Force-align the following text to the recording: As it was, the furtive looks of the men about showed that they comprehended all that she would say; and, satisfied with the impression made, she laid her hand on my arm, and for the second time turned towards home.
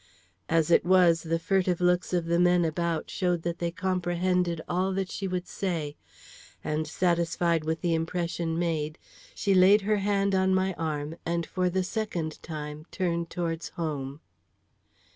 As 0.49 0.71
it 0.71 0.83
was, 0.83 1.21
the 1.21 1.37
furtive 1.37 1.79
looks 1.79 2.11
of 2.11 2.25
the 2.25 2.39
men 2.39 2.65
about 2.65 3.11
showed 3.11 3.43
that 3.43 3.59
they 3.59 3.69
comprehended 3.69 4.59
all 4.67 4.91
that 4.93 5.11
she 5.11 5.27
would 5.27 5.47
say; 5.47 5.95
and, 6.63 6.87
satisfied 6.87 7.63
with 7.63 7.81
the 7.81 7.93
impression 7.93 8.57
made, 8.57 8.97
she 9.35 9.53
laid 9.53 9.81
her 9.81 9.97
hand 9.97 10.33
on 10.33 10.55
my 10.55 10.73
arm, 10.73 11.17
and 11.23 11.45
for 11.45 11.69
the 11.69 11.83
second 11.83 12.41
time 12.41 12.87
turned 12.89 13.29
towards 13.29 13.69
home. 13.77 14.21